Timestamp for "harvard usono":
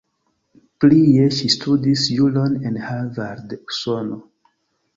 2.89-4.21